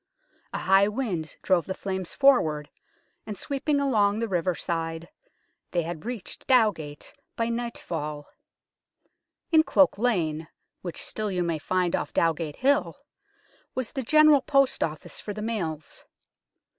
[0.51, 2.71] A high wind drove the flames forward,
[3.27, 5.07] and sweeping along the riverside
[5.69, 8.25] they had reached Dowgate by nightfall.
[9.51, 10.47] In Cloak Lane,
[10.81, 12.97] which still you may find off Dowgate Hill,
[13.75, 16.03] was the General Post Office for the mails.